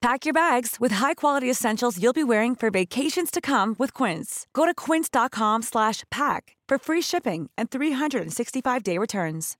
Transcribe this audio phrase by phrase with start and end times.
[0.00, 4.46] Pack your bags with high-quality essentials you'll be wearing for vacations to come with Quince.
[4.54, 9.58] Go to quince.com slash pack for free shipping and 365-day returns.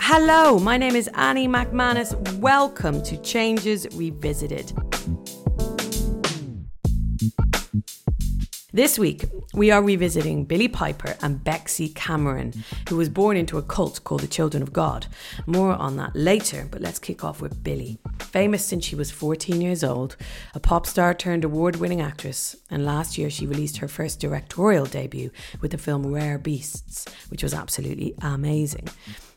[0.00, 2.14] Hello, my name is Annie Macmanus.
[2.38, 4.72] Welcome to Changes Revisited.
[8.74, 13.62] This week, we are revisiting Billie Piper and Bexy Cameron, who was born into a
[13.62, 15.06] cult called the Children of God.
[15.46, 18.00] More on that later, but let's kick off with Billie.
[18.18, 20.16] Famous since she was 14 years old,
[20.54, 24.86] a pop star turned award winning actress, and last year she released her first directorial
[24.86, 28.88] debut with the film Rare Beasts, which was absolutely amazing.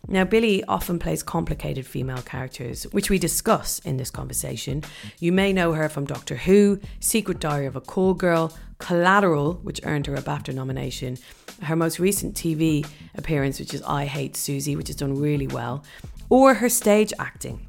[0.08, 4.84] Now, Billie often plays complicated female characters, which we discuss in this conversation.
[5.20, 9.82] You may know her from Doctor Who, Secret Diary of a Call Girl, Collateral, which
[9.84, 11.18] earned her a BAFTA nomination,
[11.64, 15.84] her most recent TV appearance, which is I Hate Susie, which has done really well,
[16.30, 17.67] or her stage acting.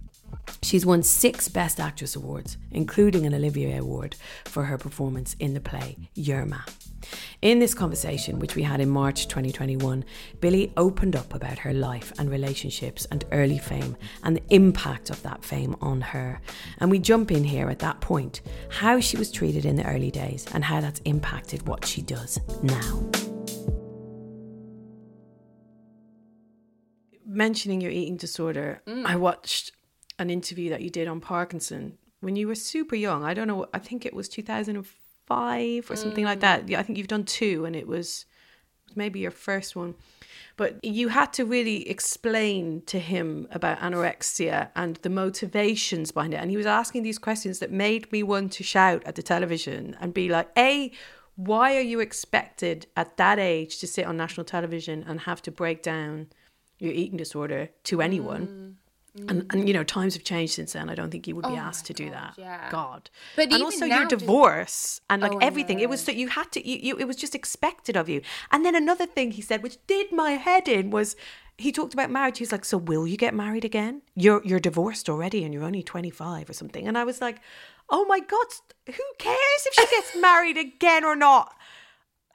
[0.63, 5.61] She's won six Best Actress awards, including an Olivier Award for her performance in the
[5.61, 6.69] play Yerma.
[7.41, 10.05] In this conversation, which we had in March 2021,
[10.41, 15.23] Billie opened up about her life and relationships and early fame and the impact of
[15.23, 16.41] that fame on her.
[16.79, 20.11] And we jump in here at that point how she was treated in the early
[20.11, 23.09] days and how that's impacted what she does now.
[27.25, 29.05] Mentioning your eating disorder, mm.
[29.05, 29.73] I watched
[30.19, 33.25] an interview that you did on Parkinson when you were super young.
[33.25, 36.27] I don't know, I think it was 2005 or something mm.
[36.27, 36.67] like that.
[36.67, 36.71] Mm.
[36.71, 38.27] Yeah, I think you've done two and it was
[38.95, 39.95] maybe your first one.
[40.57, 46.39] But you had to really explain to him about anorexia and the motivations behind it.
[46.39, 49.97] And he was asking these questions that made me want to shout at the television
[50.01, 50.91] and be like, A,
[51.37, 55.53] why are you expected at that age to sit on national television and have to
[55.53, 56.27] break down
[56.81, 58.47] your eating disorder to anyone?
[58.47, 58.78] Mm
[59.29, 60.89] and, and you know times have changed since then.
[60.89, 62.35] I don't think you would be oh asked to do that.
[62.37, 62.69] Yeah.
[62.71, 63.11] God.
[63.37, 65.81] But and also your divorce and like oh, everything.
[65.81, 66.67] It was so you had to.
[66.67, 68.23] You, you, it was just expected of you.
[68.51, 71.17] And then another thing he said, which did my head in, was
[71.59, 72.39] he talked about marriage.
[72.39, 74.03] He's like, "So will you get married again?
[74.15, 77.41] You're you're divorced already, and you're only twenty five or something." And I was like,
[77.91, 78.47] "Oh my God,
[78.87, 81.55] who cares if she gets married again or not?"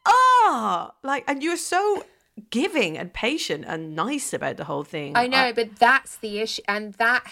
[0.06, 2.04] Ah, oh, like, and you're so
[2.50, 5.16] giving and patient and nice about the whole thing.
[5.16, 7.26] I know, I, but that's the issue, and that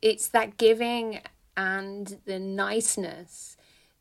[0.00, 1.20] it's that giving
[1.56, 3.56] and the niceness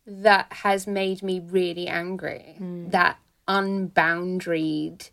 [0.05, 2.55] that has made me really angry.
[2.59, 2.91] Mm.
[2.91, 5.09] That unboundaried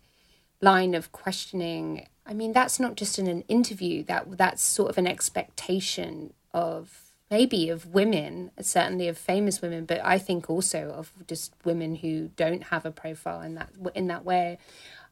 [0.61, 2.07] line of questioning.
[2.25, 4.03] I mean, that's not just in an interview.
[4.03, 9.99] That that's sort of an expectation of maybe of women, certainly of famous women, but
[10.03, 14.23] I think also of just women who don't have a profile in that in that
[14.23, 14.57] way.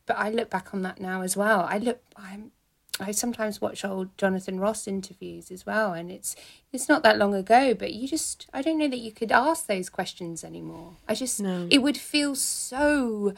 [0.06, 1.62] But I look back on that now as well.
[1.62, 2.52] I look, I'm,
[3.00, 6.36] I sometimes watch old Jonathan Ross interviews as well, and it's
[6.72, 9.66] it's not that long ago, but you just I don't know that you could ask
[9.66, 10.97] those questions anymore.
[11.08, 11.68] I just no.
[11.72, 13.34] it would feel so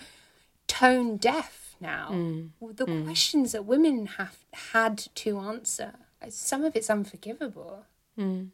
[0.67, 2.09] tone deaf now.
[2.11, 2.49] Mm.
[2.75, 3.05] The mm.
[3.05, 5.93] questions that women have had to answer,
[6.29, 7.85] some of it's unforgivable,
[8.19, 8.49] mm.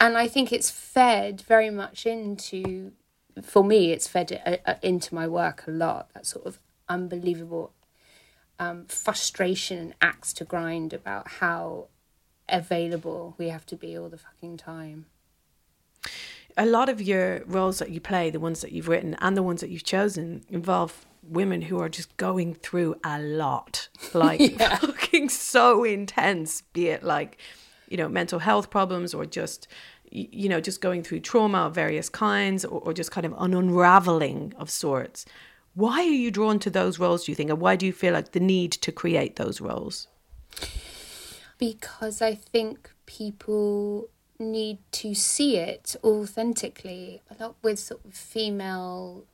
[0.00, 2.92] and I think it's fed very much into.
[3.42, 6.08] For me, it's fed uh, uh, into my work a lot.
[6.14, 6.58] That sort of
[6.88, 7.72] unbelievable
[8.58, 11.88] um, frustration and axe to grind about how
[12.48, 15.06] available we have to be all the fucking time.
[16.56, 19.42] A lot of your roles that you play, the ones that you've written and the
[19.42, 24.76] ones that you've chosen, involve women who are just going through a lot, like yeah.
[24.76, 27.38] fucking so intense, be it like,
[27.88, 29.68] you know, mental health problems or just,
[30.10, 33.52] you know, just going through trauma of various kinds or, or just kind of an
[33.52, 35.26] unraveling of sorts.
[35.76, 37.50] Why are you drawn to those roles, do you think?
[37.50, 40.08] And why do you feel like the need to create those roles?
[41.58, 44.08] Because I think people
[44.38, 47.20] need to see it authentically.
[47.30, 49.26] A lot with sort of female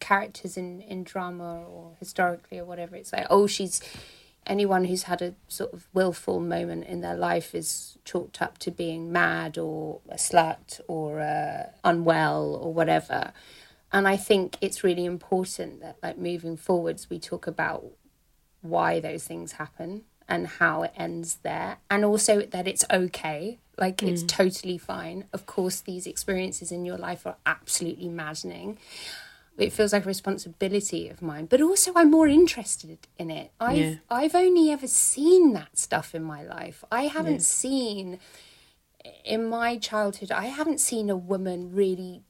[0.00, 2.94] characters in, in drama or historically or whatever.
[2.94, 3.80] It's like, oh, she's
[4.46, 8.70] anyone who's had a sort of willful moment in their life is chalked up to
[8.70, 13.32] being mad or a slut or uh, unwell or whatever
[13.94, 17.84] and I think it's really important that like moving forwards we talk about
[18.60, 24.02] why those things happen and how it ends there and also that it's okay Like
[24.02, 24.28] it's mm.
[24.28, 25.24] totally fine.
[25.32, 28.78] Of course, these experiences in your life are absolutely maddening.
[29.56, 33.52] It feels like a responsibility of mine, but also I'm more interested in it.
[33.60, 33.94] I've Yeah.
[34.10, 36.84] I've only ever seen that stuff in my life.
[36.90, 38.18] I haven't seen
[39.24, 40.32] in my childhood.
[40.32, 42.22] I haven't seen a woman really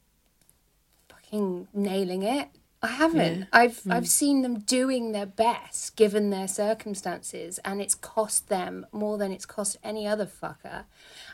[1.35, 2.49] fucking nailing it.
[2.81, 3.47] I haven't.
[3.51, 3.91] I've hmm.
[3.91, 9.31] I've seen them doing their best given their circumstances, and it's cost them more than
[9.31, 10.85] it's cost any other fucker.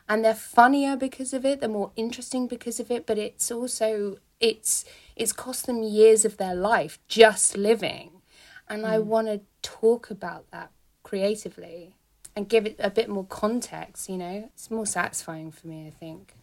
[0.08, 1.60] And they're funnier because of it.
[1.60, 3.06] They're more interesting because of it.
[3.06, 8.22] But it's also it's it's cost them years of their life just living,
[8.70, 9.08] and I hmm.
[9.08, 10.72] want to talk about that
[11.04, 11.96] creatively
[12.34, 14.08] and give it a bit more context.
[14.10, 15.86] You know, it's more satisfying for me.
[15.88, 16.34] I think.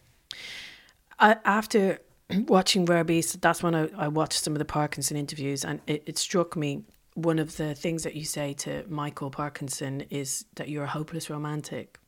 [1.17, 1.99] I, after
[2.47, 6.03] watching Rare Beast, that's when I, I watched some of the Parkinson interviews, and it,
[6.05, 6.83] it struck me
[7.15, 11.29] one of the things that you say to Michael Parkinson is that you're a hopeless
[11.29, 11.99] romantic.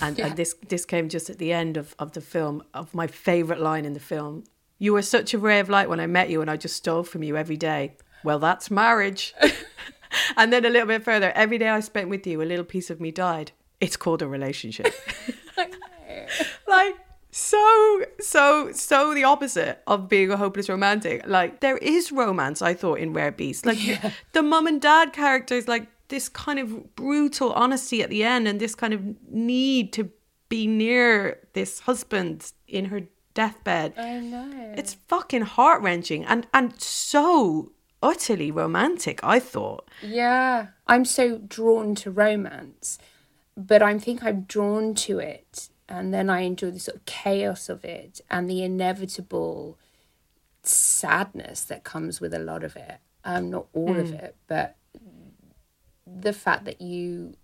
[0.00, 3.06] And, and this this came just at the end of, of the film, of my
[3.06, 4.44] favourite line in the film.
[4.78, 7.04] You were such a ray of light when I met you, and I just stole
[7.04, 7.96] from you every day.
[8.24, 9.34] Well, that's marriage.
[10.36, 12.90] and then a little bit further, every day I spent with you, a little piece
[12.90, 13.52] of me died.
[13.80, 14.92] It's called a relationship.
[16.66, 16.96] like
[17.32, 21.26] so so so the opposite of being a hopeless romantic.
[21.26, 23.78] Like there is romance i thought in rare beast like
[24.32, 28.60] the mum and dad characters like this kind of brutal honesty at the end and
[28.60, 29.00] this kind of
[29.30, 30.10] need to
[30.50, 33.00] be near this husband in her
[33.32, 33.94] deathbed.
[33.98, 34.74] I know.
[34.76, 39.88] it's fucking heart-wrenching and and so utterly romantic i thought.
[40.02, 42.98] Yeah, I'm so drawn to romance,
[43.56, 47.68] but I think I'm drawn to it, and then I enjoy the sort of chaos
[47.68, 49.78] of it and the inevitable
[50.62, 52.98] sadness that comes with a lot of it.
[53.24, 54.76] Um, not all of it, but
[56.06, 57.34] the fact that you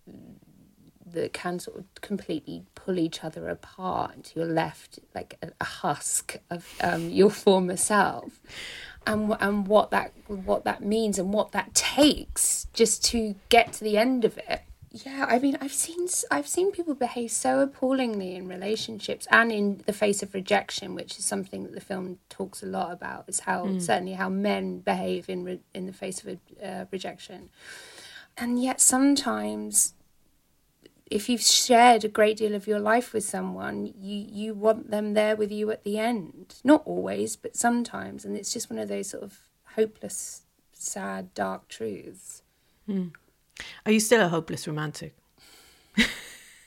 [1.07, 4.13] that can sort of completely pull each other apart.
[4.17, 8.41] Until you're left like a, a husk of um, your former self.
[9.07, 13.85] And and what that what that means and what that takes just to get to
[13.85, 14.63] the end of it
[15.05, 19.83] yeah i mean i've seen i've seen people behave so appallingly in relationships and in
[19.87, 23.41] the face of rejection which is something that the film talks a lot about is
[23.41, 27.49] how certainly how men behave in re- in the face of uh, rejection
[28.37, 29.95] and yet sometimes
[31.11, 35.15] if you've shared a great deal of your life with someone, you you want them
[35.15, 36.57] there with you at the end.
[36.63, 39.39] Not always, but sometimes, and it's just one of those sort of
[39.75, 40.43] hopeless,
[40.73, 42.43] sad, dark truths.
[43.87, 45.15] Are you still a hopeless romantic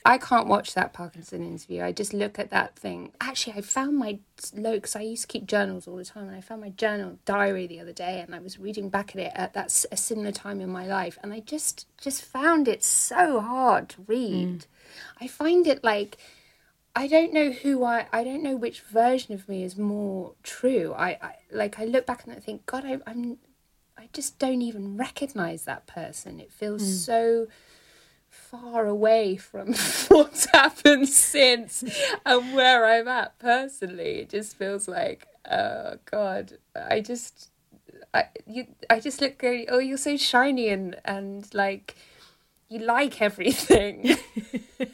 [0.04, 1.82] I can't watch that Parkinson interview.
[1.82, 3.12] I just look at that thing.
[3.20, 4.18] Actually, I found my
[4.52, 7.18] low because I used to keep journals all the time, and I found my journal
[7.24, 10.32] diary the other day, and I was reading back at it at that a similar
[10.32, 14.60] time in my life, and I just just found it so hard to read.
[14.60, 14.66] Mm.
[15.20, 16.18] I find it like
[16.96, 20.94] I don't know who I I don't know which version of me is more true.
[20.96, 23.38] I, I like I look back and I think God, I, I'm
[24.12, 26.40] just don't even recognize that person.
[26.40, 26.88] It feels hmm.
[26.88, 27.46] so
[28.28, 29.74] far away from
[30.08, 31.84] what's happened since
[32.24, 34.20] and where I'm at personally.
[34.20, 37.50] It just feels like, oh God, I just,
[38.12, 41.96] I you, I just look going, oh, you're so shiny and and like,
[42.68, 44.16] you like everything.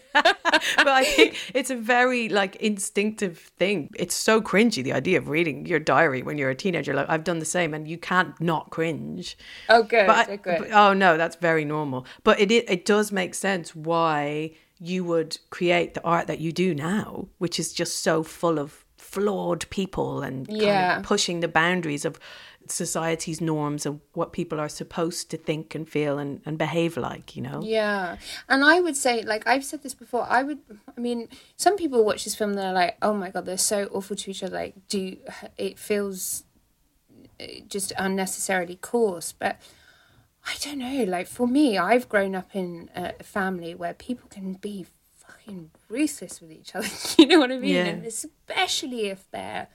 [0.77, 3.91] but I think it's a very like instinctive thing.
[3.97, 6.95] It's so cringy the idea of reading your diary when you're a teenager.
[6.95, 9.37] Like I've done the same, and you can't not cringe.
[9.69, 10.59] oh, good, But, I- oh, good.
[10.61, 12.07] but- oh no, that's very normal.
[12.25, 16.53] But it, it it does make sense why you would create the art that you
[16.53, 20.97] do now, which is just so full of flawed people and kind Yeah.
[20.99, 22.21] of pushing the boundaries of
[22.71, 27.37] society's norms and what people are supposed to think and feel and, and behave like,
[27.37, 27.61] you know?
[27.63, 28.17] Yeah.
[28.49, 30.59] And I would say, like, I've said this before, I would,
[30.97, 33.89] I mean, some people watch this film and they're like, oh my God, they're so
[33.93, 34.57] awful to each other.
[34.57, 35.17] Like, do,
[35.57, 36.45] it feels
[37.41, 39.33] uh, just unnecessarily coarse.
[39.33, 39.61] But
[40.47, 44.55] I don't know, like, for me, I've grown up in a family where people can
[44.55, 46.89] be fucking ruthless with each other.
[47.19, 47.75] you know what I mean?
[47.75, 47.85] Yeah.
[47.85, 49.69] And especially if they're,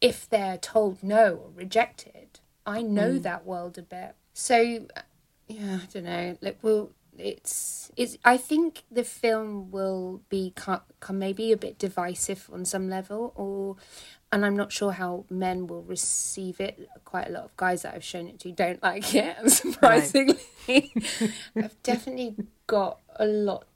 [0.00, 2.40] if they're told no or rejected.
[2.64, 3.22] I know mm.
[3.22, 4.16] that world a bit.
[4.32, 4.86] So
[5.48, 6.36] yeah, I don't know.
[6.40, 8.18] Like, well, it's it's.
[8.24, 13.76] I think the film will be ca- maybe a bit divisive on some level, or,
[14.32, 16.88] and I'm not sure how men will receive it.
[17.04, 19.36] Quite a lot of guys that I've shown it to don't like it.
[19.50, 20.40] Surprisingly,
[21.56, 22.36] I've definitely
[22.66, 23.66] got a lot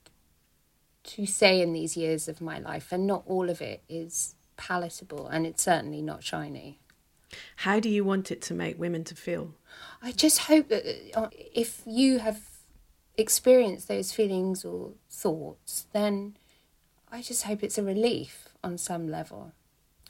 [1.02, 5.26] to say in these years of my life, and not all of it is palatable,
[5.26, 6.78] and it's certainly not shiny.
[7.56, 9.54] How do you want it to make women to feel?
[10.02, 12.40] I just hope that uh, if you have
[13.16, 16.36] experienced those feelings or thoughts, then
[17.10, 19.52] I just hope it's a relief on some level.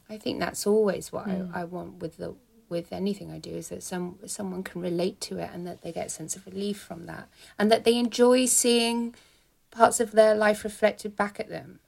[0.09, 1.54] I think that's always what Hmm.
[1.54, 2.35] I, I want with the
[2.69, 5.92] with anything I do is that some someone can relate to it and that they
[5.92, 7.28] get a sense of relief from that
[7.59, 9.14] and that they enjoy seeing
[9.73, 11.80] parts of their life reflected back at them.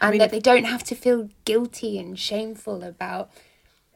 [0.00, 0.10] And Hmm.
[0.10, 3.30] mean, that if- they don't have to feel guilty and shameful about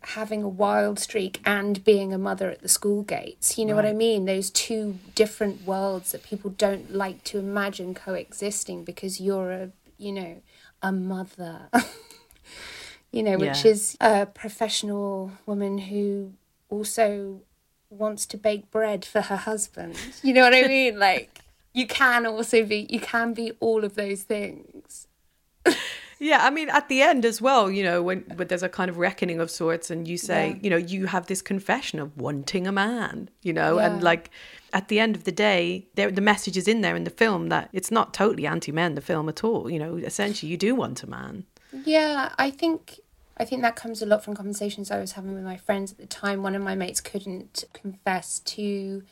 [0.08, 3.56] having a wild streak and being a mother at the school gates.
[3.56, 4.26] You know what I mean?
[4.26, 10.12] Those two different worlds that people don't like to imagine coexisting because you're a, you
[10.12, 10.42] know,
[10.82, 11.70] a mother.
[13.12, 13.70] you know, which Yeah.
[13.70, 16.32] is a professional woman who
[16.68, 17.40] also
[17.88, 19.96] wants to bake bread for her husband.
[20.22, 20.98] You know what I mean?
[21.08, 21.40] Like
[21.72, 25.06] you can also be you can be all of those things.
[26.18, 28.88] Yeah, I mean, at the end as well, you know, when, when there's a kind
[28.88, 30.58] of reckoning of sorts, and you say, Yeah.
[30.62, 33.86] you know, you have this confession of wanting a man, you know, Yeah.
[33.92, 34.30] and like
[34.72, 37.48] at the end of the day, there the message is in there in the film
[37.48, 39.70] that it's not totally anti-men, the film at all.
[39.70, 41.44] You know, essentially, you do want a man.
[41.84, 43.00] Yeah, I think
[43.36, 45.98] I think that comes a lot from conversations I was having with my friends at
[45.98, 46.42] the time.
[46.44, 49.02] One of my mates couldn't confess to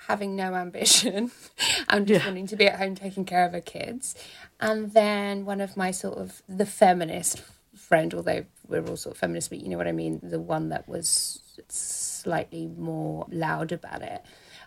[0.00, 1.30] having no ambition
[1.88, 2.28] and just Yeah.
[2.28, 4.14] wanting to be at home taking care of her kids.
[4.60, 7.42] And then one of my sort of the feminist
[7.74, 10.68] friend, although we're all sort of feminists, but you know what I mean, the one
[10.70, 14.24] that was slightly more loud about it,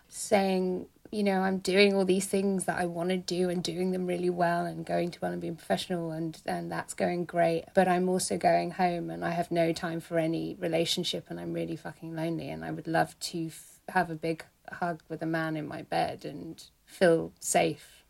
[0.08, 3.90] saying, you know, I'm doing all these things that I want to do and doing
[3.90, 7.64] them really well and going to well and being professional and and that's going great.
[7.74, 11.52] But I'm also going home and I have no time for any relationship and I'm
[11.52, 15.26] really fucking lonely and I would love to f- have a big hug with a
[15.26, 18.04] man in my bed and feel safe.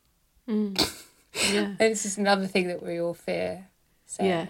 [0.49, 0.79] Mm.
[1.53, 1.67] Yeah.
[1.79, 3.69] And this is another thing that we all fear
[4.05, 4.29] saying.
[4.29, 4.47] Yeah.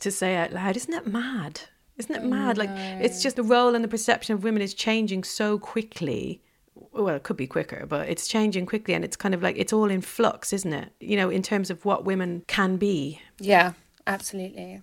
[0.00, 1.60] To say out loud, isn't it mad?
[1.98, 2.58] Isn't it mad?
[2.58, 6.42] Like it's just the role and the perception of women is changing so quickly.
[6.92, 9.72] Well, it could be quicker, but it's changing quickly, and it's kind of like it's
[9.72, 10.92] all in flux, isn't it?
[11.00, 13.20] You know, in terms of what women can be.
[13.38, 13.72] Yeah,
[14.06, 14.82] absolutely.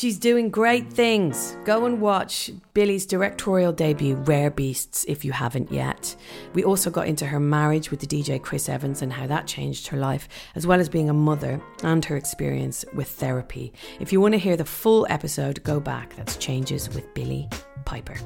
[0.00, 1.58] She's doing great things.
[1.66, 6.16] Go and watch Billie's directorial debut, Rare Beasts, if you haven't yet.
[6.54, 9.88] We also got into her marriage with the DJ Chris Evans and how that changed
[9.88, 13.74] her life, as well as being a mother and her experience with therapy.
[14.00, 16.16] If you want to hear the full episode, go back.
[16.16, 17.50] That's Changes with Billie
[17.84, 18.16] Piper.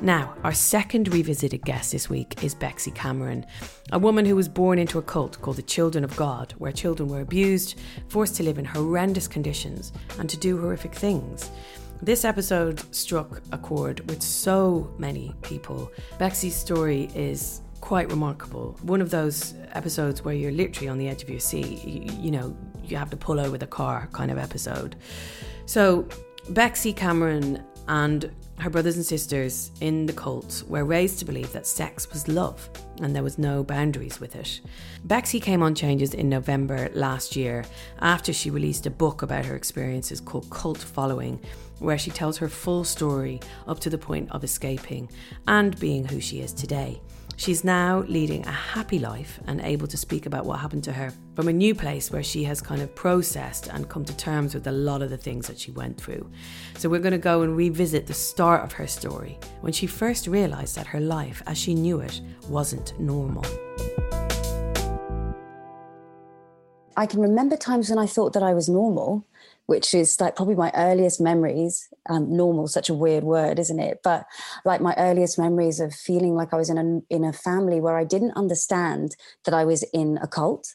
[0.00, 3.44] Now, our second revisited guest this week is Bexy Cameron,
[3.92, 7.08] a woman who was born into a cult called the Children of God, where children
[7.08, 7.78] were abused,
[8.08, 11.50] forced to live in horrendous conditions, and to do horrific things.
[12.02, 15.92] This episode struck a chord with so many people.
[16.18, 18.78] Bexy's story is quite remarkable.
[18.82, 21.84] One of those episodes where you're literally on the edge of your seat.
[21.84, 24.96] You, you know, you have to pull over the car kind of episode.
[25.66, 26.08] So,
[26.50, 31.66] Bexy Cameron and her brothers and sisters in the cult were raised to believe that
[31.66, 32.68] sex was love
[33.00, 34.60] and there was no boundaries with it.
[35.04, 37.64] Bexy came on Changes in November last year
[38.00, 41.40] after she released a book about her experiences called Cult Following,
[41.78, 45.10] where she tells her full story up to the point of escaping
[45.48, 47.00] and being who she is today.
[47.40, 51.10] She's now leading a happy life and able to speak about what happened to her
[51.34, 54.66] from a new place where she has kind of processed and come to terms with
[54.66, 56.30] a lot of the things that she went through.
[56.76, 60.26] So, we're going to go and revisit the start of her story when she first
[60.26, 63.46] realised that her life as she knew it wasn't normal.
[66.94, 69.24] I can remember times when I thought that I was normal,
[69.70, 71.88] which is like probably my earliest memories.
[72.08, 74.00] Um, normal, such a weird word, isn't it?
[74.02, 74.24] But
[74.64, 77.96] like my earliest memories of feeling like I was in a in a family where
[77.96, 80.74] I didn't understand that I was in a cult.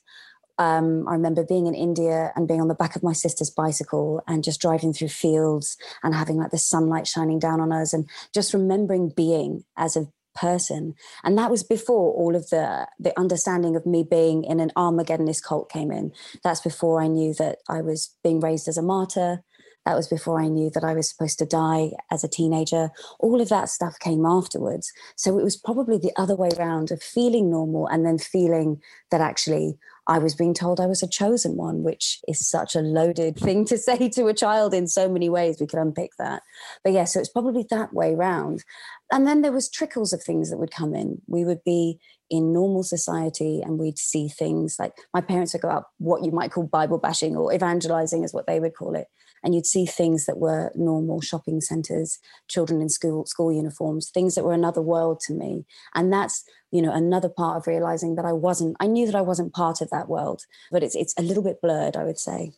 [0.58, 4.24] Um, I remember being in India and being on the back of my sister's bicycle
[4.30, 8.10] and just driving through fields and having like the sunlight shining down on us and
[8.34, 10.94] just remembering being as a person.
[11.24, 15.44] And that was before all of the the understanding of me being in an armageddonist
[15.44, 16.12] cult came in.
[16.44, 19.44] That's before i knew that i was being raised as a martyr.
[19.86, 22.90] That was before i knew that i was supposed to die as a teenager.
[23.20, 24.92] All of that stuff came afterwards.
[25.16, 29.22] So it was probably the other way around of feeling normal and then feeling that
[29.22, 29.78] actually
[30.08, 33.66] I was being told I was a chosen one, which is such a loaded thing
[33.66, 35.58] to say to a child in so many ways.
[35.60, 36.44] We could unpick that.
[36.84, 38.64] But yeah, so it's probably that way round.
[39.12, 41.22] And then there was trickles of things that would come in.
[41.28, 45.70] We would be in normal society and we'd see things like my parents would go
[45.70, 49.08] out what you might call Bible bashing or evangelizing is what they would call it.
[49.46, 54.34] And you'd see things that were normal shopping centers, children in school school uniforms, things
[54.34, 55.66] that were another world to me.
[55.94, 58.76] And that's you know another part of realizing that I wasn't.
[58.80, 61.62] I knew that I wasn't part of that world, but it's it's a little bit
[61.62, 62.54] blurred, I would say.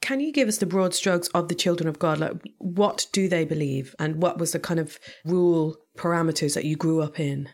[0.00, 2.18] Can you give us the broad strokes of the children of God?
[2.18, 6.76] Like, what do they believe, and what was the kind of rule parameters that you
[6.76, 7.48] grew up in?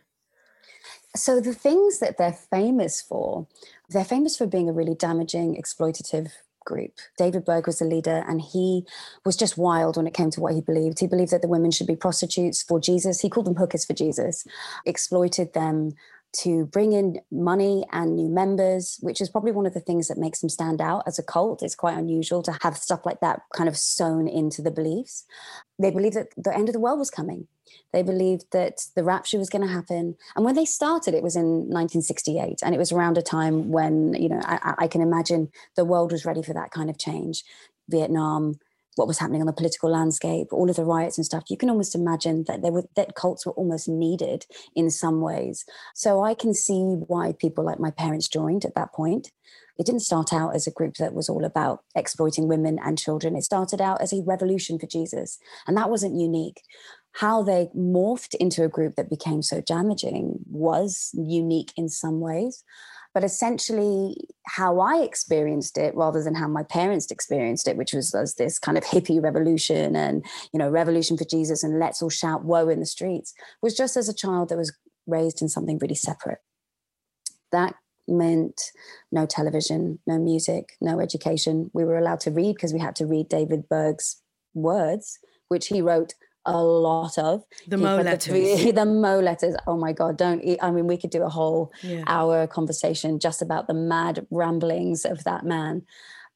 [1.17, 3.47] So the things that they're famous for,
[3.89, 6.31] they're famous for being a really damaging, exploitative
[6.65, 6.93] group.
[7.19, 8.87] David Berg was the leader, and he
[9.25, 11.01] was just wild when it came to what he believed.
[11.01, 13.21] He believed that the women should be prostitutes for Jesus.
[13.21, 14.47] He called them hookers for Jesus,
[14.87, 15.93] exploited them
[16.33, 20.19] to bring in money and new members, which is probably one of the things that
[20.19, 21.63] makes them stand out as a cult.
[21.63, 25.25] It's quite unusual to have stuff like that kind of sewn into the beliefs.
[25.79, 27.49] They believed that the end of the world was coming.
[27.93, 30.17] They believed that the rapture was going to happen.
[30.37, 32.61] And when they started, it was in 1968.
[32.63, 36.13] And it was around a time when, you know, I, I can imagine the world
[36.13, 37.45] was ready for that kind of change.
[37.89, 38.59] Vietnam,
[39.01, 41.71] what was happening on the political landscape, all of the riots and stuff, you can
[41.71, 44.45] almost imagine that they were that cults were almost needed
[44.77, 45.65] in some ways.
[45.95, 49.33] So I can see why people like my parents joined at that point.
[49.79, 53.35] It didn't start out as a group that was all about exploiting women and children.
[53.35, 55.39] It started out as a revolution for Jesus.
[55.67, 56.61] And that wasn't unique.
[57.13, 62.63] How they morphed into a group that became so damaging was unique in some ways.
[63.13, 68.15] But essentially, how I experienced it, rather than how my parents experienced it, which was
[68.15, 72.11] as this kind of hippie revolution and you know revolution for Jesus and let's all
[72.11, 74.73] shout woe in the streets, was just as a child that was
[75.07, 76.39] raised in something really separate.
[77.51, 77.75] That
[78.07, 78.61] meant
[79.13, 81.71] no television, no music, no education.
[81.73, 84.23] We were allowed to read because we had to read David Berg's
[84.55, 86.15] words, which he wrote
[86.51, 90.59] a lot of the mo letters the, the, mo letters oh my god don't eat
[90.63, 92.03] i mean we could do a whole yeah.
[92.07, 95.83] hour conversation just about the mad ramblings of that man.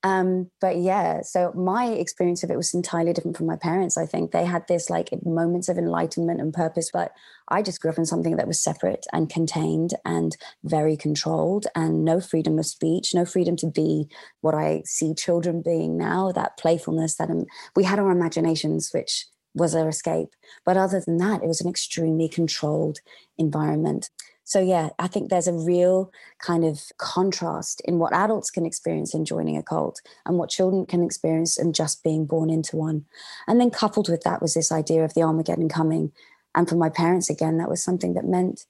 [0.02, 4.04] Um, but yeah so my experience of it was entirely different from my parents i
[4.04, 4.32] think.
[4.32, 7.12] They had this like moments of enlightenment and purpose but
[7.48, 12.04] i just grew up in something that was separate and contained and very controlled and
[12.04, 14.06] no freedom of speech no freedom to be
[14.42, 19.26] what i see children being now that playfulness that um, we had our imaginations which
[19.54, 20.30] was our escape.
[20.64, 22.98] But other than that, it was an extremely controlled
[23.38, 24.10] environment.
[24.46, 29.14] So, yeah, I think there's a real kind of contrast in what adults can experience
[29.14, 33.06] in joining a cult and what children can experience in just being born into one.
[33.46, 36.12] And then, coupled with that, was this idea of the Armageddon coming.
[36.54, 38.66] And for my parents, again, that was something that meant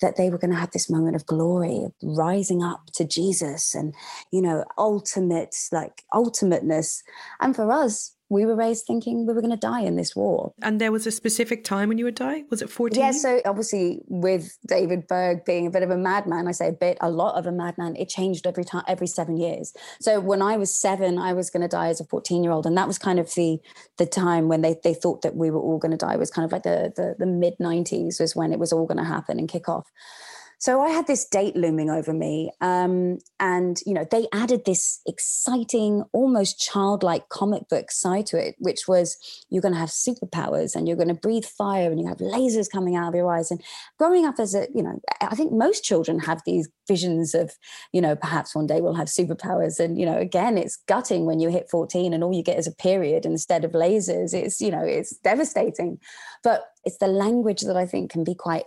[0.00, 3.74] that they were going to have this moment of glory of rising up to jesus
[3.74, 3.94] and
[4.32, 7.02] you know ultimate like ultimateness
[7.40, 10.54] and for us we were raised thinking we were going to die in this war.
[10.62, 12.44] And there was a specific time when you would die?
[12.48, 12.98] Was it 14?
[12.98, 16.72] Yeah, so obviously with David Berg being a bit of a madman, I say a
[16.72, 19.74] bit, a lot of a madman, it changed every time, every seven years.
[20.00, 22.66] So when I was seven, I was going to die as a 14 year old.
[22.66, 23.58] And that was kind of the
[23.98, 26.30] the time when they, they thought that we were all going to die it was
[26.30, 29.04] kind of like the, the, the mid 90s was when it was all going to
[29.04, 29.90] happen and kick off.
[30.60, 32.52] So I had this date looming over me.
[32.60, 38.56] Um, and, you know, they added this exciting, almost childlike comic book side to it,
[38.58, 39.16] which was
[39.48, 42.70] you're going to have superpowers and you're going to breathe fire and you have lasers
[42.70, 43.50] coming out of your eyes.
[43.50, 43.62] And
[43.98, 47.52] growing up as a, you know, I think most children have these visions of,
[47.94, 49.80] you know, perhaps one day we'll have superpowers.
[49.80, 52.66] And, you know, again, it's gutting when you hit 14 and all you get is
[52.66, 54.34] a period instead of lasers.
[54.34, 55.98] It's, you know, it's devastating.
[56.44, 58.64] But it's the language that I think can be quite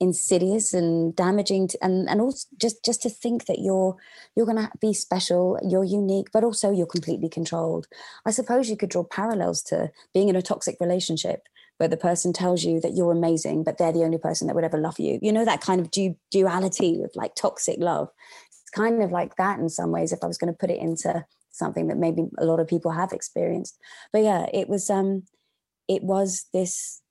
[0.00, 3.96] insidious and damaging to, and and also just just to think that you're
[4.36, 7.86] you're going to be special you're unique but also you're completely controlled.
[8.24, 11.42] I suppose you could draw parallels to being in a toxic relationship
[11.78, 14.64] where the person tells you that you're amazing but they're the only person that would
[14.64, 15.18] ever love you.
[15.20, 18.08] You know that kind of du- duality of like toxic love?
[18.50, 20.78] It's kind of like that in some ways if i was going to put it
[20.78, 23.78] into something that maybe a lot of people have experienced.
[24.12, 25.24] But yeah it was um
[25.88, 27.02] it was this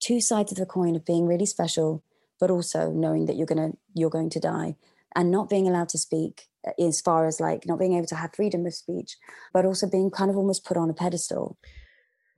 [0.00, 2.04] two sides of the coin of being really special
[2.40, 4.76] but also knowing that you're gonna you're going to die.
[5.14, 8.14] And not being allowed to speak uh, as far as like not being able to
[8.14, 9.16] have freedom of speech
[9.52, 11.56] but also being kind of almost put on a pedestal.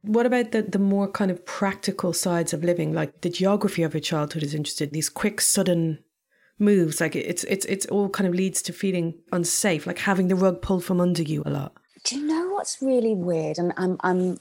[0.02, 2.94] What about the, the more kind of practical sides of living?
[2.94, 5.98] Like the geography of your childhood is interested these quick sudden
[6.60, 10.36] moves like it's it's it's all kind of leads to feeling unsafe like having the
[10.36, 11.72] rug pulled from under you a lot.
[12.04, 13.58] Do you know what's really weird?
[13.58, 14.38] And i'm i'm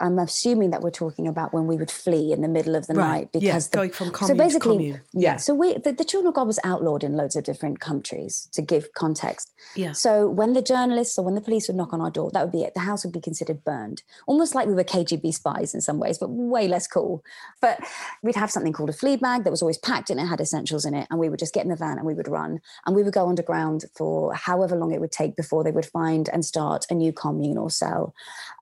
[0.00, 2.94] I'm assuming that we're talking about when we would flee in the middle of the
[2.94, 3.08] right.
[3.08, 5.00] night because yeah, the, going from commune so basically, commune.
[5.12, 5.36] Yeah.
[5.36, 8.62] So we the, the, Children of God was outlawed in loads of different countries to
[8.62, 9.52] give context.
[9.74, 9.92] Yeah.
[9.92, 12.52] So when the journalists or when the police would knock on our door, that would
[12.52, 12.74] be it.
[12.74, 16.18] The house would be considered burned, almost like we were KGB spies in some ways,
[16.18, 17.24] but way less cool.
[17.60, 17.80] But
[18.22, 20.84] we'd have something called a flee bag that was always packed and it had essentials
[20.84, 22.94] in it, and we would just get in the van and we would run and
[22.94, 26.44] we would go underground for however long it would take before they would find and
[26.44, 28.14] start a new commune or cell.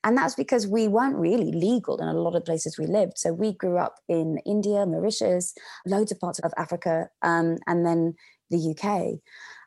[0.04, 3.18] And that's because we weren't really legal in a lot of places we lived.
[3.18, 5.52] So we grew up in India, Mauritius,
[5.84, 8.14] loads of parts of Africa, um, and then
[8.50, 9.18] the UK.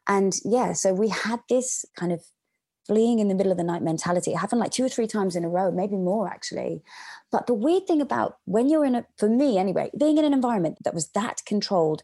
[0.08, 2.24] And yeah, so we had this kind of
[2.88, 4.32] fleeing in the middle of the night mentality.
[4.32, 6.82] It happened like two or three times in a row, maybe more actually.
[7.32, 10.34] But the weird thing about when you're in a, for me anyway, being in an
[10.34, 12.04] environment that was that controlled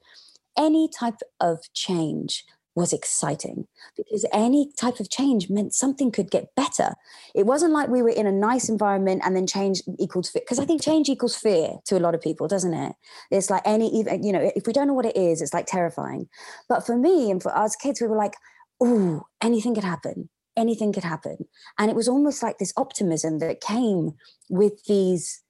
[0.57, 2.43] any type of change
[2.75, 6.93] was exciting because any type of change meant something could get better.
[7.35, 10.41] It wasn't like we were in a nice environment and then change equals fear.
[10.45, 12.95] Because I think change equals fear to a lot of people, doesn't it?
[13.29, 15.65] It's like any, even, you know, if we don't know what it is, it's like
[15.65, 16.29] terrifying.
[16.69, 18.35] But for me and for us kids, we were like,
[18.79, 20.29] oh, anything could happen.
[20.57, 21.37] Anything could happen.
[21.77, 24.13] And it was almost like this optimism that came
[24.49, 25.41] with these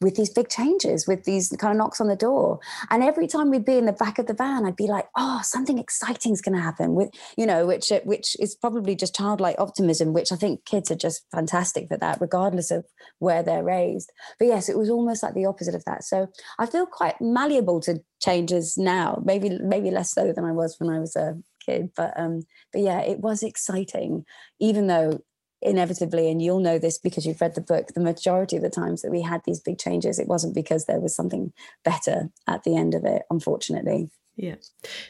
[0.00, 2.60] with these big changes, with these kind of knocks on the door.
[2.90, 5.40] And every time we'd be in the back of the van, I'd be like, "Oh,
[5.42, 9.14] something exciting is going to happen." With you know, which uh, which is probably just
[9.14, 12.84] childlike optimism, which I think kids are just fantastic for that, regardless of
[13.18, 14.12] where they're raised.
[14.38, 16.04] But yes, it was almost like the opposite of that.
[16.04, 16.28] So
[16.58, 19.22] I feel quite malleable to changes now.
[19.24, 21.90] Maybe maybe less so than I was when I was a kid.
[21.96, 24.24] But um, but yeah, it was exciting,
[24.60, 25.20] even though
[25.62, 29.02] inevitably, and you'll know this because you've read the book, the majority of the times
[29.02, 31.52] that we had these big changes, it wasn't because there was something
[31.84, 34.10] better at the end of it, unfortunately.
[34.36, 34.56] Yeah.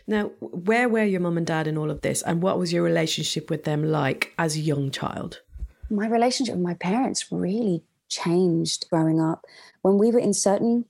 [0.07, 2.83] Now, where were your mum and dad in all of this, and what was your
[2.83, 5.43] relationship with them like as a young child?
[5.91, 9.45] My relationship with my parents really changed growing up.
[9.83, 10.85] When we were in certain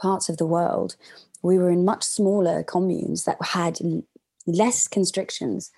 [0.00, 0.96] parts of the world,
[1.42, 3.78] we were in much smaller communes that had
[4.46, 5.70] less constrictions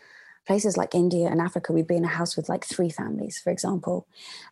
[0.50, 3.50] places like India and Africa, we'd be in a house with like three families, for
[3.50, 4.08] example.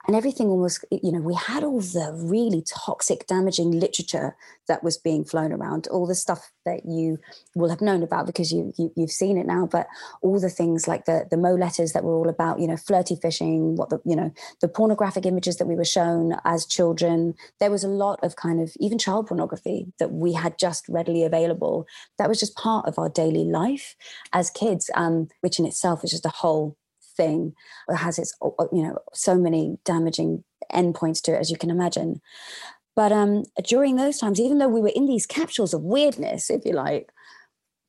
[0.07, 4.37] And everything almost, you know, we had all the really toxic, damaging literature
[4.69, 7.19] that was being flown around, all the stuff that you
[7.57, 9.89] will have known about because you, you have seen it now, but
[10.23, 13.17] all the things like the the Mo letters that were all about, you know, flirty
[13.17, 14.31] fishing, what the, you know,
[14.61, 17.35] the pornographic images that we were shown as children.
[17.59, 21.25] There was a lot of kind of even child pornography that we had just readily
[21.25, 21.87] available.
[22.19, 23.97] That was just part of our daily life
[24.33, 26.77] as kids, um, which in itself itself is just a whole
[27.17, 27.55] thing.
[27.89, 28.35] It has its,
[28.73, 32.21] you know, so many damaging endpoints to it, as you can imagine.
[32.95, 36.65] But um, during those times, even though we were in these capsules of weirdness, if
[36.65, 37.11] you like,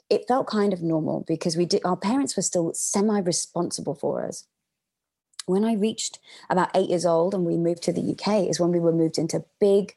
[0.09, 1.81] it felt kind of normal because we did.
[1.83, 4.45] Our parents were still semi-responsible for us.
[5.45, 8.71] When I reached about eight years old and we moved to the UK, is when
[8.71, 9.95] we were moved into big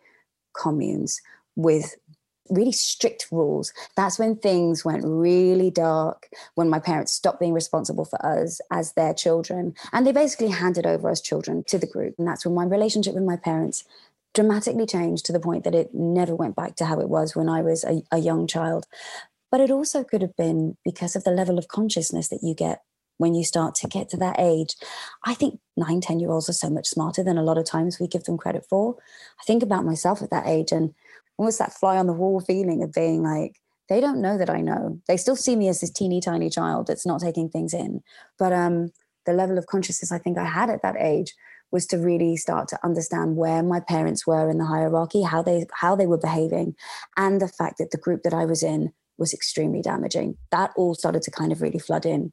[0.59, 1.21] communes
[1.57, 1.97] with
[2.51, 3.73] really strict rules.
[3.97, 8.93] That's when things went really dark, when my parents stopped being responsible for us as
[8.93, 9.75] their children.
[9.93, 12.15] And they basically handed over us children to the group.
[12.19, 13.85] And that's when my relationship with my parents
[14.35, 17.49] dramatically changed to the point that it never went back to how it was when
[17.49, 18.87] I was a, a young child.
[19.51, 22.83] But it also could have been because of the level of consciousness that you get
[23.19, 24.75] when you start to get to that age.
[25.25, 28.01] I think nine, 10 year olds are so much smarter than a lot of times
[28.01, 28.97] we give them credit for.
[29.41, 30.95] I think about myself at that age and
[31.37, 33.57] almost that fly on the wall feeling of being like,
[33.89, 35.01] they don't know that I know.
[35.09, 38.03] They still see me as this teeny tiny child that's not taking things in.
[38.39, 38.91] But um,
[39.27, 41.35] the level of consciousness I think I had at that age
[41.71, 45.67] was to really start to understand where my parents were in the hierarchy, how they
[45.73, 46.77] how they were behaving,
[47.17, 50.37] and the fact that the group that I was in was extremely damaging.
[50.51, 52.33] That all started to kind of really flood in.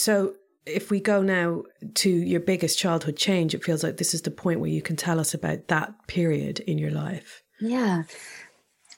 [0.00, 1.64] So, if we go now
[1.96, 4.96] to your biggest childhood change, it feels like this is the point where you can
[4.96, 7.42] tell us about that period in your life.
[7.60, 8.04] Yeah.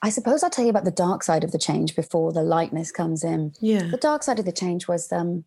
[0.01, 2.91] I suppose I'll tell you about the dark side of the change before the lightness
[2.91, 3.53] comes in.
[3.59, 3.87] Yeah.
[3.89, 5.43] The dark side of the change was um,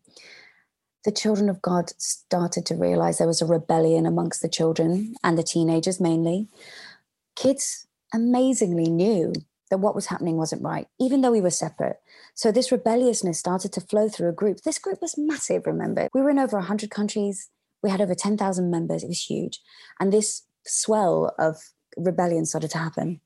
[1.05, 5.37] the children of God started to realize there was a rebellion amongst the children and
[5.37, 6.47] the teenagers mainly.
[7.35, 9.33] Kids amazingly knew
[9.69, 11.97] that what was happening wasn't right, even though we were separate.
[12.33, 14.61] So this rebelliousness started to flow through a group.
[14.61, 16.07] This group was massive, remember?
[16.13, 17.49] We were in over 100 countries.
[17.83, 19.03] We had over 10,000 members.
[19.03, 19.59] It was huge.
[19.99, 21.57] And this swell of
[21.97, 23.21] rebellion started to happen.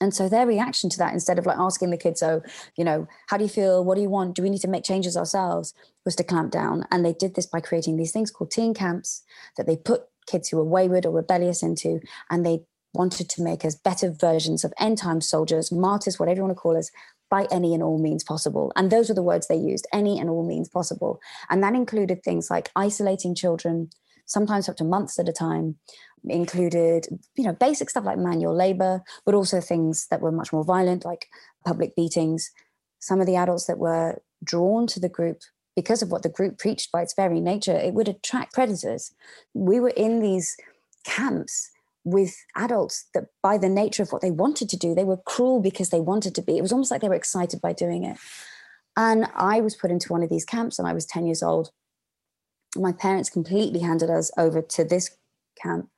[0.00, 2.42] And so their reaction to that, instead of like asking the kids, oh,
[2.76, 3.84] you know, how do you feel?
[3.84, 4.34] What do you want?
[4.34, 5.74] Do we need to make changes ourselves?
[6.04, 6.84] Was to clamp down.
[6.90, 9.22] And they did this by creating these things called teen camps
[9.56, 12.62] that they put kids who were wayward or rebellious into, and they
[12.94, 16.60] wanted to make us better versions of end time soldiers, martyrs, whatever you want to
[16.60, 16.90] call us,
[17.30, 18.72] by any and all means possible.
[18.76, 21.18] And those were the words they used any and all means possible.
[21.48, 23.88] And that included things like isolating children,
[24.26, 25.76] sometimes up to months at a time,
[26.24, 30.64] included you know basic stuff like manual labor but also things that were much more
[30.64, 31.26] violent like
[31.64, 32.50] public beatings
[33.00, 35.40] some of the adults that were drawn to the group
[35.74, 39.12] because of what the group preached by its very nature it would attract predators
[39.54, 40.56] we were in these
[41.04, 41.70] camps
[42.04, 45.60] with adults that by the nature of what they wanted to do they were cruel
[45.60, 48.16] because they wanted to be it was almost like they were excited by doing it
[48.96, 51.70] and i was put into one of these camps and i was 10 years old
[52.76, 55.16] my parents completely handed us over to this
[55.60, 55.88] camp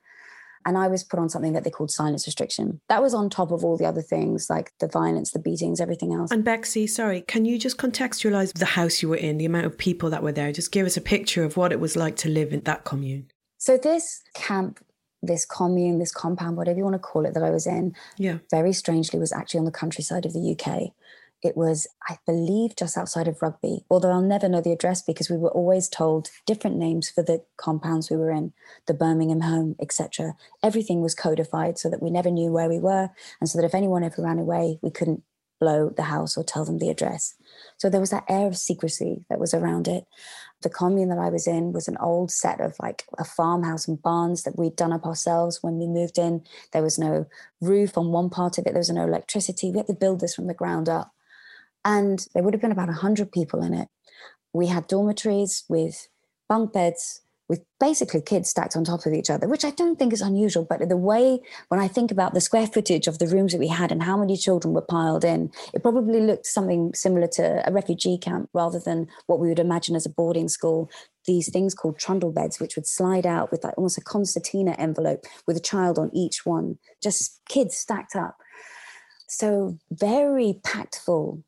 [0.67, 2.81] and I was put on something that they called silence restriction.
[2.89, 6.13] That was on top of all the other things like the violence, the beatings, everything
[6.13, 6.31] else.
[6.31, 9.77] And Bexy, sorry, can you just contextualize the house you were in, the amount of
[9.77, 10.53] people that were there?
[10.53, 13.31] Just give us a picture of what it was like to live in that commune.
[13.59, 14.81] So, this camp,
[15.27, 18.39] this commune, this compound, whatever you want to call it, that I was in, yeah,
[18.51, 20.93] very strangely was actually on the countryside of the UK.
[21.43, 25.29] It was, I believe, just outside of Rugby, although I'll never know the address because
[25.29, 28.55] we were always told different names for the compounds we were in,
[28.87, 30.35] the Birmingham home, etc.
[30.63, 33.11] Everything was codified so that we never knew where we were,
[33.41, 35.23] and so that if anyone ever ran away, we couldn't
[35.61, 37.35] blow the house or tell them the address.
[37.77, 40.05] So there was that air of secrecy that was around it.
[40.65, 44.01] The commune that I was in was an old set of like a farmhouse and
[44.01, 46.43] barns that we'd done up ourselves when we moved in.
[46.73, 47.27] There was no
[47.61, 49.71] roof on one part of it, there was no electricity.
[49.71, 51.13] We had to build this from the ground up.
[51.85, 53.89] And there would have been about 100 people in it.
[54.55, 56.09] We had dormitories with
[56.49, 60.13] bunk beds, with basically kids stacked on top of each other, which I don't think
[60.13, 60.65] is unusual.
[60.65, 63.69] But the way, when I think about the square footage of the rooms that we
[63.69, 67.73] had and how many children were piled in, it probably looked something similar to a
[67.73, 70.91] refugee camp rather than what we would imagine as a boarding school.
[71.27, 75.25] These things called trundle beds, which would slide out with like almost a concertina envelope
[75.47, 78.37] with a child on each one, just kids stacked up.
[79.29, 81.43] So very packed full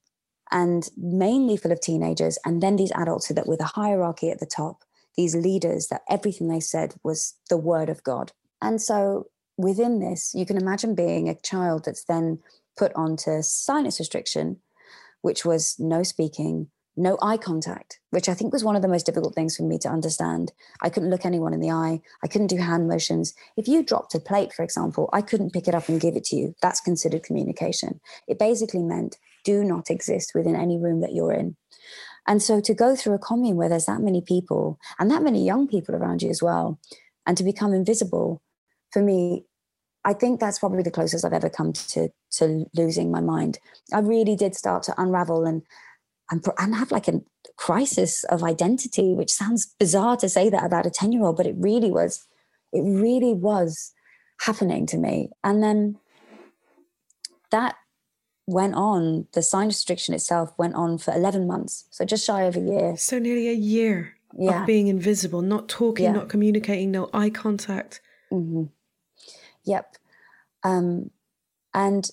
[0.50, 4.46] and mainly full of teenagers, and then these adults that with a hierarchy at the
[4.46, 4.85] top,
[5.16, 8.33] these leaders that everything they said was the word of God.
[8.61, 9.26] And so
[9.57, 12.40] within this, you can imagine being a child that's then
[12.76, 14.59] put onto silence restriction,
[15.22, 19.07] which was no speaking, no eye contact, which I think was one of the most
[19.07, 20.52] difficult things for me to understand.
[20.83, 22.00] I couldn't look anyone in the eye.
[22.22, 23.35] I couldn't do hand motions.
[23.57, 26.24] If you dropped a plate, for example, I couldn't pick it up and give it
[26.24, 26.55] to you.
[26.62, 28.00] That's considered communication.
[28.26, 31.57] It basically meant do not exist within any room that you're in.
[32.27, 35.45] And so to go through a commune where there's that many people and that many
[35.45, 36.79] young people around you as well,
[37.27, 38.43] and to become invisible,
[38.93, 39.45] for me,
[40.05, 43.59] I think that's probably the closest I've ever come to to losing my mind.
[43.93, 45.62] I really did start to unravel and
[46.31, 47.21] and, and have like a
[47.57, 51.47] crisis of identity, which sounds bizarre to say that about a 10 year old, but
[51.47, 52.27] it really was,
[52.73, 53.93] it really was
[54.41, 55.31] happening to me.
[55.45, 55.97] And then
[57.51, 57.77] that
[58.46, 61.87] went on, the sign restriction itself went on for 11 months.
[61.90, 62.96] So just shy of a year.
[62.96, 64.61] So nearly a year yeah.
[64.61, 66.12] of being invisible, not talking, yeah.
[66.12, 68.00] not communicating, no eye contact.
[68.30, 68.64] Mm-hmm.
[69.64, 69.96] Yep.
[70.62, 71.11] Um,
[71.74, 72.11] and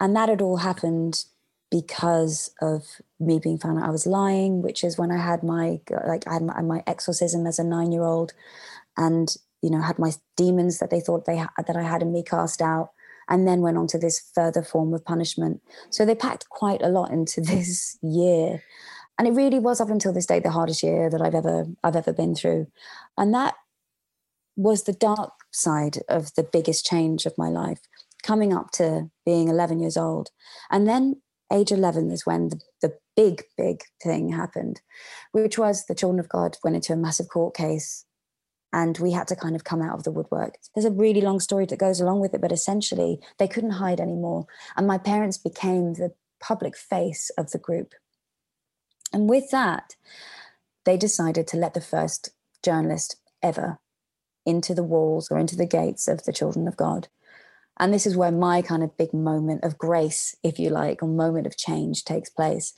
[0.00, 1.24] and that had all happened
[1.70, 2.84] because of
[3.20, 6.34] me being found out I was lying, which is when I had my like I
[6.34, 8.32] had my, my exorcism as a nine year old,
[8.96, 12.12] and you know had my demons that they thought they had, that I had in
[12.12, 12.90] me cast out,
[13.28, 15.60] and then went on to this further form of punishment.
[15.90, 18.62] So they packed quite a lot into this year,
[19.18, 21.96] and it really was up until this day the hardest year that I've ever I've
[21.96, 22.66] ever been through,
[23.16, 23.54] and that
[24.56, 27.80] was the dark side of the biggest change of my life
[28.22, 30.30] coming up to being 11 years old.
[30.70, 34.80] And then age 11 is when the, the big, big thing happened,
[35.32, 38.04] which was the children of God went into a massive court case
[38.72, 40.58] and we had to kind of come out of the woodwork.
[40.74, 44.00] There's a really long story that goes along with it, but essentially they couldn't hide
[44.00, 44.46] anymore.
[44.76, 47.94] And my parents became the public face of the group.
[49.12, 49.96] And with that,
[50.84, 52.30] they decided to let the first
[52.62, 53.78] journalist ever
[54.44, 57.08] into the walls or into the gates of the children of God.
[57.78, 61.08] And this is where my kind of big moment of grace, if you like, or
[61.08, 62.74] moment of change takes place.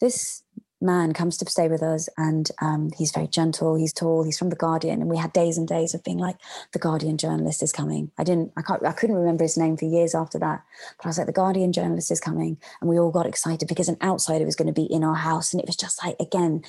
[0.00, 0.42] This
[0.80, 4.50] man comes to stay with us and um, he's very gentle he's tall he's from
[4.50, 6.36] the guardian and we had days and days of being like
[6.72, 9.84] the guardian journalist is coming i didn't i can't i couldn't remember his name for
[9.84, 10.62] years after that
[10.96, 13.88] but i was like the guardian journalist is coming and we all got excited because
[13.88, 16.62] an outsider was going to be in our house and it was just like again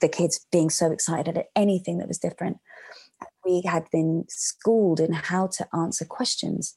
[0.00, 2.58] the kids being so excited at anything that was different
[3.44, 6.74] we had been schooled in how to answer questions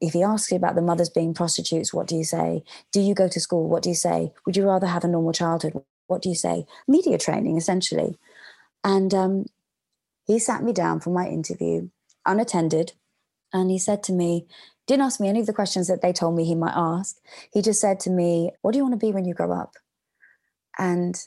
[0.00, 2.62] if he asks you about the mothers being prostitutes, what do you say?
[2.92, 3.68] Do you go to school?
[3.68, 4.32] What do you say?
[4.44, 5.72] Would you rather have a normal childhood?
[6.06, 8.18] What do you say, media training, essentially.
[8.82, 9.46] And um,
[10.26, 11.88] he sat me down for my interview,
[12.26, 12.92] unattended,
[13.52, 14.46] and he said to me,
[14.86, 17.16] didn't ask me any of the questions that they told me he might ask.
[17.52, 19.74] He just said to me, What do you want to be when you grow up?
[20.78, 21.18] And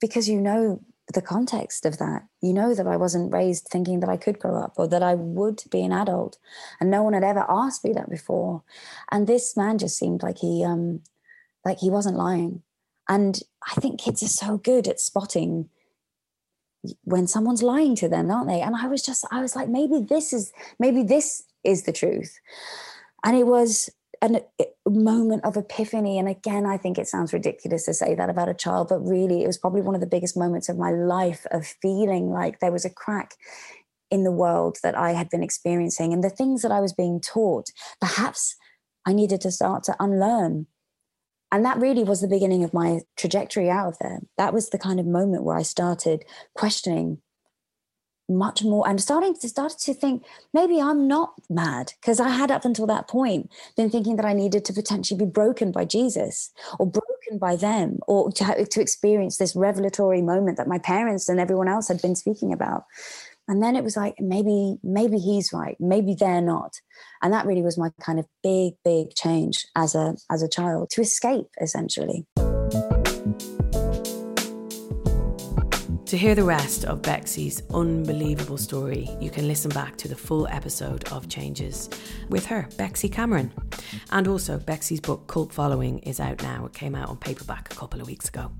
[0.00, 0.80] because you know
[1.12, 4.60] the context of that, you know that I wasn't raised thinking that I could grow
[4.60, 6.38] up or that I would be an adult.
[6.80, 8.64] And no one had ever asked me that before.
[9.10, 11.02] And this man just seemed like he um
[11.64, 12.62] like he wasn't lying.
[13.08, 13.40] And
[13.70, 15.68] I think kids are so good at spotting
[17.02, 18.60] when someone's lying to them, aren't they?
[18.60, 22.38] And I was just, I was like, maybe this is, maybe this is the truth.
[23.24, 23.90] And it was
[24.20, 26.18] an, a moment of epiphany.
[26.18, 29.42] And again, I think it sounds ridiculous to say that about a child, but really,
[29.42, 32.72] it was probably one of the biggest moments of my life of feeling like there
[32.72, 33.34] was a crack
[34.10, 37.20] in the world that I had been experiencing and the things that I was being
[37.20, 37.66] taught.
[38.00, 38.56] Perhaps
[39.06, 40.66] I needed to start to unlearn
[41.52, 44.20] and that really was the beginning of my trajectory out of there.
[44.36, 47.18] That was the kind of moment where I started questioning
[48.28, 52.50] much more and starting to start to think maybe I'm not mad because I had
[52.50, 56.50] up until that point been thinking that I needed to potentially be broken by Jesus
[56.78, 61.38] or broken by them or to, to experience this revelatory moment that my parents and
[61.38, 62.84] everyone else had been speaking about
[63.48, 66.72] and then it was like maybe maybe he's right maybe they're not.
[67.22, 70.90] And that really was my kind of big big change as a as a child
[70.90, 72.26] to escape essentially
[76.06, 80.46] To hear the rest of Bexy's unbelievable story, you can listen back to the full
[80.48, 81.88] episode of Changes
[82.28, 83.50] with her, Bexy Cameron.
[84.10, 86.66] And also, Bexy's book, Cult Following, is out now.
[86.66, 88.52] It came out on paperback a couple of weeks ago.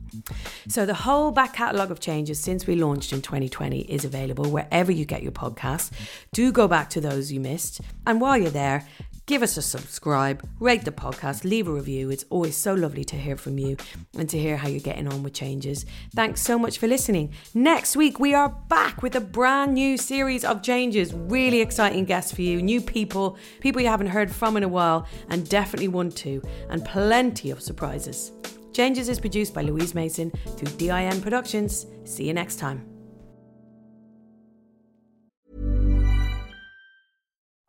[0.68, 4.90] So, the whole back catalogue of changes since we launched in 2020 is available wherever
[4.90, 5.90] you get your podcasts.
[6.32, 7.82] Do go back to those you missed.
[8.06, 8.88] And while you're there,
[9.26, 12.10] give us a subscribe, rate the podcast, leave a review.
[12.10, 13.76] It's always so lovely to hear from you
[14.18, 15.86] and to hear how you're getting on with changes.
[16.14, 17.32] Thanks so much for listening.
[17.54, 21.14] Next week, we are back with a brand new series of changes.
[21.14, 25.06] Really exciting guests for you, new people, people you haven't heard from in a while,
[25.30, 28.32] and definitely want to, and plenty of surprises.
[28.72, 31.86] Changes is produced by Louise Mason through DIN Productions.
[32.04, 32.93] See you next time.